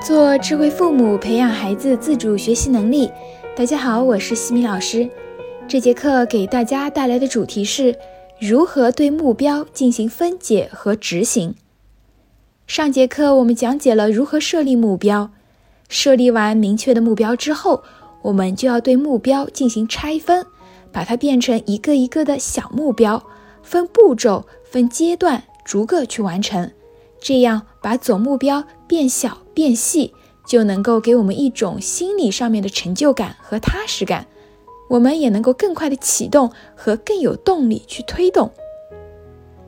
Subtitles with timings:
[0.00, 3.10] 做智慧父母，培养孩子自主学习能力。
[3.54, 5.06] 大家好，我是西米老师。
[5.68, 7.94] 这节课给大家带来的主题是
[8.40, 11.54] 如何对目标进行分解和执行。
[12.66, 15.30] 上节课我们讲解了如何设立目标，
[15.90, 17.82] 设立完明确的目标之后，
[18.22, 20.46] 我们就要对目标进行拆分，
[20.90, 23.22] 把它变成一个一个的小目标，
[23.62, 26.70] 分步骤、分阶段，逐个去完成。
[27.20, 30.14] 这样把总目标变小变细，
[30.46, 34.26] 就能够给我们一种心理上面的成就感和踏实感，
[34.88, 38.50] 我们也能够更快的启动和更有动力去推动。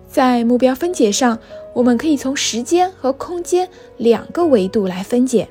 [0.09, 1.39] 在目标分解上，
[1.75, 5.49] 我们可以从时间和空间两个维度来分解。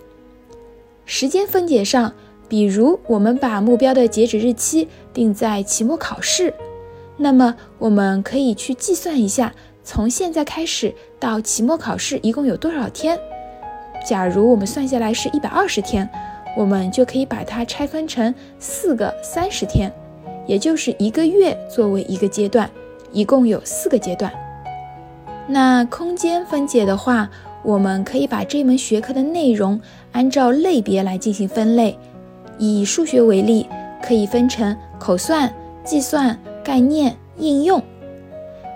[1.06, 2.14] 时间分解上，
[2.48, 6.54] 比如我们把目标的截止日期定在期末考试，
[7.18, 9.54] 那么我们可以去计算一下。
[9.84, 13.20] 从现在开始到期末考试一共有多少天？
[14.06, 16.08] 假如我们算下来是一百二十天，
[16.56, 19.92] 我们就可以把它拆分成四个三十天，
[20.48, 22.70] 也就是一个月作为一个阶段，
[23.12, 24.32] 一共有四个阶段。
[25.48, 27.30] 那空间分解的话，
[27.64, 29.80] 我们可以把这门学科的内容
[30.12, 31.98] 按照类别来进行分类。
[32.58, 33.68] 以数学为例，
[34.02, 35.52] 可以分成口算、
[35.84, 37.82] 计算、概念、应用。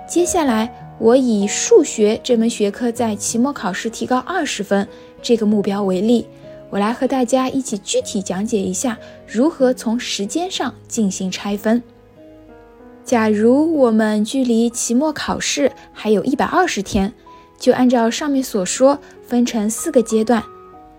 [0.08, 0.72] 接下来。
[0.98, 4.88] 我以数学这门学科在期末考试提高二十分
[5.22, 6.26] 这个目标为例，
[6.70, 11.84] 我来和大家一起具体讲解一下如何从时间上进行拆分。
[13.04, 17.14] 假如我们距离期末考试还有一百二十天，
[17.60, 20.42] 就按照上面所说分成四个阶段。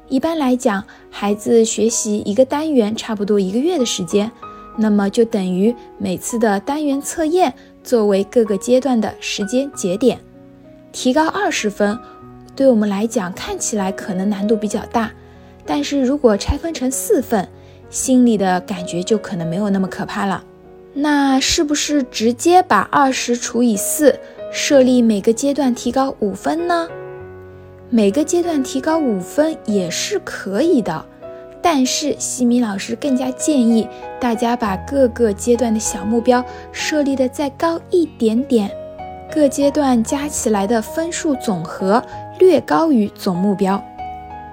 [0.09, 4.31] 一般来讲，孩子学习一个单元差不多一个月的时间，
[4.77, 7.53] 那么就等于每次的单元测验。
[7.87, 10.19] 作为各个阶段的时间节点，
[10.91, 11.97] 提高二十分，
[12.57, 15.13] 对我们来讲看起来可能难度比较大，
[15.65, 17.49] 但是如果拆分成四份，
[17.89, 20.43] 心里的感觉就可能没有那么可怕了。
[20.95, 24.19] 那是不是直接把二十除以四，
[24.51, 26.89] 设立每个阶段提高五分呢？
[27.89, 31.07] 每个阶段提高五分也是可以的。
[31.69, 33.89] 但是西米老师更加建议
[34.21, 38.71] 大家把各个阶段的小目标设立的再高一点点，
[39.33, 42.01] 各阶段加起来的分数总和
[42.39, 43.83] 略高于总目标。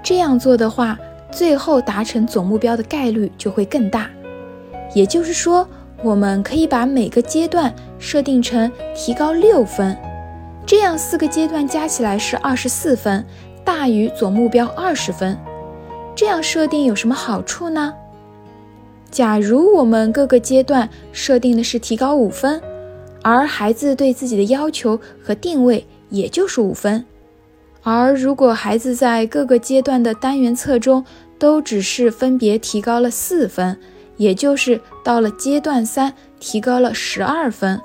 [0.02, 0.98] 这样做的话，
[1.30, 4.10] 最后达成总目标的概率就会更大。
[4.96, 5.68] 也就是说，
[6.02, 9.96] 我们可以把每个阶段设定成提高六分，
[10.66, 13.24] 这样四个阶段加起来是二十四分，
[13.64, 15.38] 大于总目标二十分。
[16.16, 17.94] 这样设定有什么好处呢？
[19.10, 22.62] 假如我们各个阶段设定的是提高五分，
[23.22, 27.06] 而孩子对自己的要求和定位也就是五分，
[27.82, 31.06] 而如果孩子在各个阶段的单元测中
[31.38, 33.78] 都只是分别提高了四分，
[34.18, 37.80] 也就是到了阶段三提高了十二分，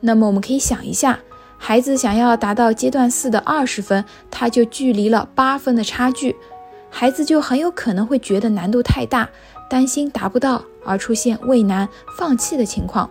[0.00, 1.18] 那么我们可以想一下，
[1.56, 6.36] 孩子想要达到阶段四的二十分，他就距离了八分的差距。
[6.90, 9.28] 孩子就很有可能会觉得难度太大，
[9.68, 13.08] 担心达不到而出现畏难、放弃的情况。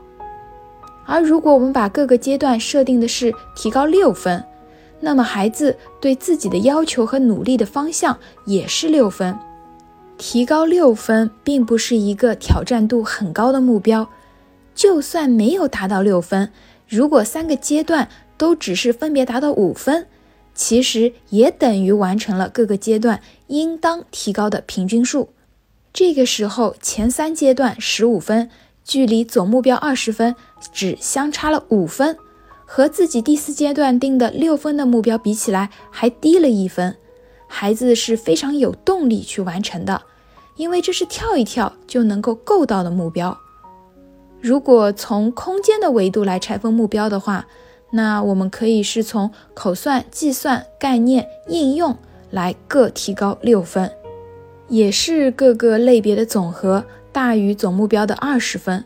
[1.06, 4.44] 而如果我们把各个阶段设定的是提高六分，
[5.00, 9.38] 那么孩子对自己的要求和努力的方向也是六分。
[10.18, 14.10] 提高六分并不是一个挑战度很高的目标，
[14.74, 16.52] 就算没有达到六分，
[16.90, 20.08] 如果三个阶段都只是分别达到五分。
[20.56, 25.30] 其实也等于完成了各个阶段应当提高的平均数。
[25.92, 28.50] 这个时候，前三阶段十五分，
[28.84, 30.36] 距离总目标二十分
[30.72, 32.18] 只相差了五分，
[32.66, 36.96] 和自己第四阶段定的六分的目标比起来，还低了一分。
[37.48, 40.04] 孩子是非常有动力去完成的，
[40.56, 43.38] 因为这是跳一跳就能够够到的目标。
[44.40, 47.48] 如果从空间的维度来拆分目标的话，
[47.92, 51.98] 那我们可以是从口算、计算、概念、应用
[52.32, 53.92] 来各提高六分，
[54.68, 58.84] 也是各个类别的总和大于总目标的二十分。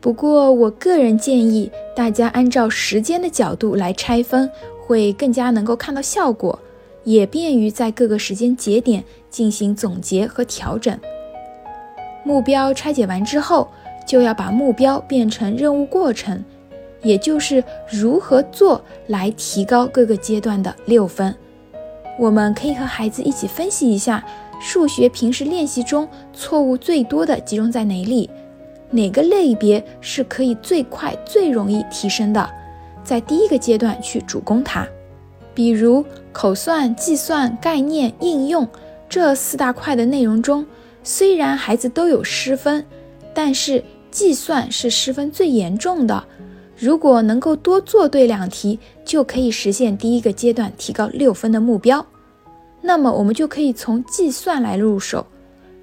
[0.00, 4.48] 不过，我个人建议大家按照时间的角度来拆分，
[4.86, 6.58] 会更加能够看到效果，
[7.04, 10.96] 也便于在各个时间节点进行总结和调整。
[12.24, 13.68] 目标拆解完之后，
[14.06, 16.44] 就要把目标变成任务过程。
[17.02, 21.32] 也就是如何做来提高各个阶段的六分，
[22.18, 24.24] 我们可以和孩子一起分析一下
[24.60, 28.28] 数学平时练习中错误最多的集中在哪里，
[28.90, 32.48] 哪个类别是可以最快最容易提升的，
[33.04, 34.86] 在第一个阶段去主攻它。
[35.54, 38.66] 比如口算、计算、概念、应用
[39.08, 40.66] 这四大块的内容中，
[41.02, 42.84] 虽然孩子都有失分，
[43.34, 46.24] 但是计算是失分最严重的。
[46.78, 52.04] 如果能够多做对两题，就可以实现第一个阶段提高六分的目标。
[52.82, 55.26] 那么我们就可以从计算来入手，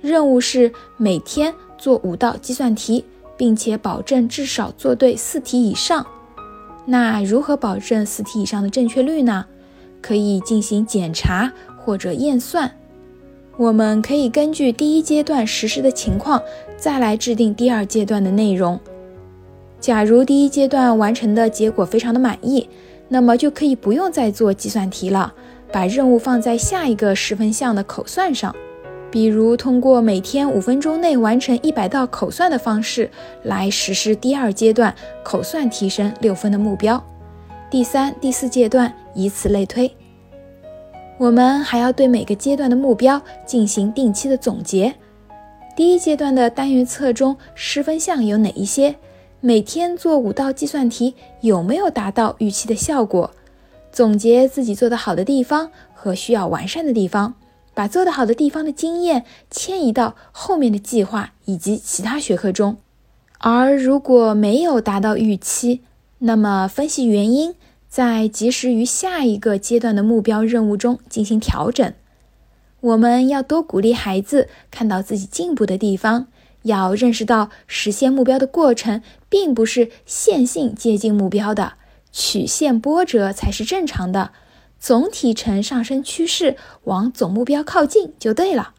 [0.01, 3.03] 任务是每天做五道计算题，
[3.35, 6.05] 并且保证至少做对四题以上。
[6.85, 9.45] 那如何保证四题以上的正确率呢？
[10.01, 12.69] 可以进行检查或者验算。
[13.55, 16.41] 我们可以根据第一阶段实施的情况，
[16.77, 18.79] 再来制定第二阶段的内容。
[19.83, 22.69] 假如第一阶段完成的结果非常的满意，
[23.09, 25.33] 那么就可以不用再做计算题了，
[25.73, 28.55] 把任务放在下一个十分项的口算上，
[29.11, 33.11] 比如通过每天五分钟内完成一百道口算的方式
[33.43, 37.03] 来实施第二阶段口算提升六分的目标。
[37.69, 39.93] 第三、第四阶段以此类推。
[41.17, 44.95] 我们还要对每个阶段的目标进行定期的总结。
[45.75, 48.95] 第一阶段的单元册中失分项有哪一些？
[49.45, 53.31] 每天做五道计算题，有没有达到预期的效果？
[53.91, 57.33] 总结自己做得好的地方和需要完善的地方，
[57.73, 62.77] 把做得好的地方的经验迁移到后面的计划以及其他学科中。
[63.39, 65.81] 而如果没有达到预期，
[66.19, 67.53] 那么分析原因，
[67.89, 71.93] 在及时于下一个阶段的目标任务中进行调整。
[72.79, 76.27] 我们要多鼓励孩子看到自己进步的地方。
[76.63, 81.73] 要认识到，实现目标的过程并不是线性接近目标的，
[82.11, 84.31] 曲线波折才是正常的，
[84.79, 86.55] 总体呈上升趋势，
[86.85, 88.73] 往总目标靠近就对了。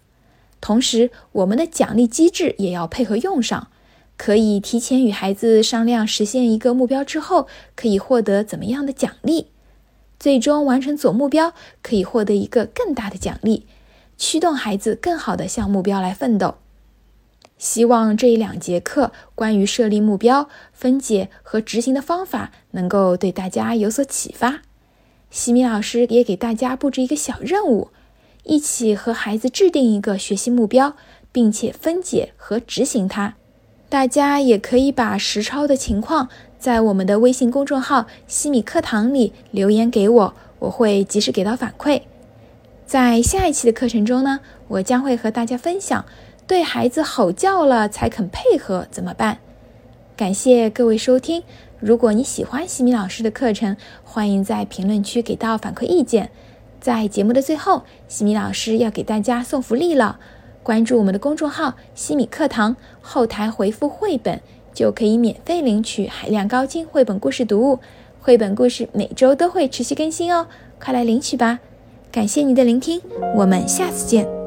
[0.60, 3.68] 同时，我们的奖励机制也要配合用上，
[4.16, 7.46] 可以提前与孩子商量，实现一个目标之后
[7.76, 9.48] 可以获得怎么样的奖励，
[10.18, 11.52] 最终完成总目标
[11.82, 13.66] 可以获得一个更大的奖励，
[14.16, 16.54] 驱动孩子更好的向目标来奋斗。
[17.64, 24.60] 希望这一两节课关于设立目标、分解和执行的方法能够对大家有所启发。
[25.30, 27.88] 西米老师也给大家布置一个小任务，
[28.42, 30.94] 一起和孩子制定一个学习目标，
[31.32, 33.36] 并且分解和执行它。
[33.88, 36.28] 大家也可以把实操的情况
[36.58, 42.02] 在我们的微信公众号“西米课堂”里留言给我，我会及时给到反馈。
[42.84, 46.04] 在下一期的课程中呢，我将会和大家分享。
[46.46, 49.38] 对孩子吼叫了才肯配合怎么办？
[50.16, 51.42] 感谢各位收听。
[51.80, 56.30] 如果你喜欢西米老师的课程，欢迎在评论区给到反馈意见。
[56.80, 60.18] 在节目的最后，西米老师要给大家送福利了。
[60.62, 64.40] 关注我们的公众号“西米课堂”，后台回复“绘本”
[64.72, 67.80] 就可以免费领取海量高清绘本故事读物。
[68.20, 70.46] 绘本故事每周都会持续更新哦，
[70.78, 71.58] 快来领取吧！
[72.10, 73.02] 感谢你的聆听，
[73.34, 74.43] 我们下次见。